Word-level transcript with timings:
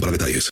para 0.00 0.12
detalles. 0.12 0.50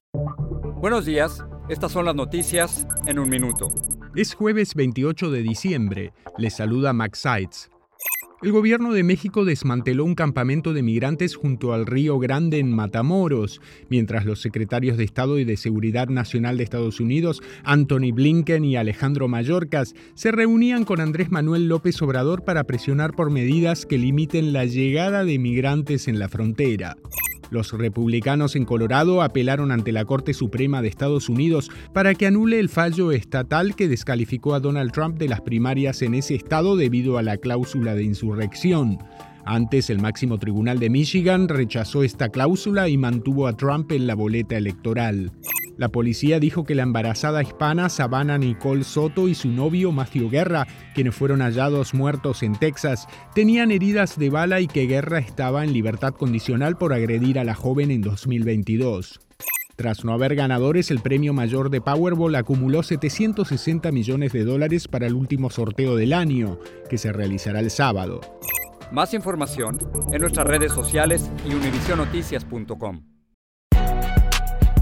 Buenos 0.81 1.07
días, 1.07 1.45
estas 1.69 1.93
son 1.93 2.05
las 2.05 2.15
noticias 2.15 2.87
en 3.07 3.19
un 3.19 3.29
minuto. 3.29 3.69
Es 4.15 4.35
jueves 4.35 4.75
28 4.75 5.31
de 5.31 5.43
diciembre. 5.43 6.13
Les 6.39 6.55
saluda 6.55 6.93
Max 6.93 7.21
Seitz. 7.21 7.71
El 8.43 8.53
gobierno 8.53 8.93
de 8.93 9.03
México 9.03 9.47
desmanteló 9.47 10.05
un 10.05 10.15
campamento 10.15 10.75
de 10.75 10.83
migrantes 10.83 11.37
junto 11.37 11.73
al 11.73 11.87
Río 11.87 12.19
Grande 12.19 12.59
en 12.59 12.71
Matamoros, 12.71 13.63
mientras 13.89 14.27
los 14.27 14.43
secretarios 14.43 14.99
de 14.99 15.05
Estado 15.05 15.39
y 15.39 15.45
de 15.45 15.57
Seguridad 15.57 16.09
Nacional 16.09 16.59
de 16.59 16.65
Estados 16.65 17.01
Unidos, 17.01 17.43
Anthony 17.65 18.13
Blinken 18.13 18.65
y 18.67 18.77
Alejandro 18.77 19.27
Mayorkas, 19.27 19.95
se 20.15 20.33
reunían 20.33 20.85
con 20.85 21.01
Andrés 21.01 21.31
Manuel 21.31 21.67
López 21.67 22.01
Obrador 22.03 22.45
para 22.45 22.65
presionar 22.65 23.15
por 23.15 23.31
medidas 23.31 23.87
que 23.87 23.97
limiten 23.97 24.53
la 24.53 24.67
llegada 24.67 25.25
de 25.25 25.39
migrantes 25.39 26.07
en 26.07 26.19
la 26.19 26.29
frontera. 26.29 26.99
Los 27.51 27.73
republicanos 27.73 28.57
en 28.57 28.65
Colorado 28.65 29.23
apelaron 29.23 29.71
ante 29.73 29.93
la 29.93 30.05
Corte 30.05 30.35
Suprema 30.35 30.83
de 30.83 30.89
Estados 30.89 31.29
Unidos 31.29 31.71
para 31.93 32.15
que 32.15 32.27
anule 32.27 32.59
el 32.59 32.69
fallo 32.69 33.13
estatal 33.13 33.75
que 33.75 33.89
descalificó 33.89 34.55
a 34.55 34.61
Donald 34.61 34.93
Trump 34.93 35.19
de 35.19 35.29
las 35.29 35.41
primarias 35.41 36.03
en 36.03 36.15
ese 36.15 36.35
estado 36.35 36.77
debido 36.77 37.19
a 37.19 37.23
la 37.23 37.37
cláusula 37.37 37.95
de 37.95 38.05
insurrección. 38.05 38.99
Antes, 39.45 39.91
el 39.91 40.01
máximo 40.01 40.39
tribunal 40.39 40.81
de 40.81 40.91
Michigan 40.91 41.49
rechazó 41.49 42.03
esta 42.03 42.31
cláusula 42.31 42.89
y 42.89 42.97
mantuvo 42.97 43.47
a 43.47 43.57
Trump 43.57 43.93
en 43.93 44.09
la 44.09 44.17
boleta 44.17 44.57
electoral. 44.57 45.31
La 45.77 45.91
policía 45.91 46.41
dijo 46.41 46.65
que 46.65 46.75
la 46.75 46.85
embarazada 46.85 47.43
hispana 47.43 47.91
Savannah 47.91 48.39
Nicole 48.39 48.83
Soto 48.83 49.29
y 49.29 49.35
su 49.35 49.49
novio 49.49 49.93
Matthew 49.93 50.31
Guerra, 50.31 50.67
quienes 50.95 51.15
fueron 51.15 51.41
hallados 51.41 51.93
muertos 51.93 52.43
en 52.43 52.55
Texas, 52.55 53.07
tenían 53.35 53.71
heridas 53.71 54.19
de 54.19 54.31
bala 54.31 54.61
y 54.61 54.69
que 54.69 54.87
Guerra 54.87 55.19
estaba 55.19 55.65
en 55.65 55.75
libertad 55.75 56.15
condicional 56.15 56.79
por 56.79 56.95
agredir 56.95 57.39
a 57.39 57.45
la 57.45 57.55
joven 57.55 57.91
en 57.91 58.01
2022. 58.01 59.21
Tras 59.77 60.07
no 60.07 60.15
haber 60.15 60.35
ganadores, 60.35 60.91
el 60.91 61.01
premio 61.01 61.35
mayor 61.35 61.69
de 61.69 61.83
Powerball 61.83 62.35
acumuló 62.37 62.83
760 62.83 63.93
millones 63.93 64.33
de 64.33 64.45
dólares 64.45 64.89
para 64.89 65.07
el 65.07 65.13
último 65.13 65.51
sorteo 65.51 65.97
del 65.97 66.15
año, 66.15 66.59
que 66.89 66.97
se 66.97 67.13
realizará 67.13 67.61
el 67.61 67.71
sábado. 67.71 68.23
Más 68.91 69.13
información 69.13 69.79
en 70.11 70.23
nuestras 70.23 70.47
redes 70.47 70.73
sociales 70.73 71.31
y 71.47 71.53
univisionoticias.com. 71.53 73.16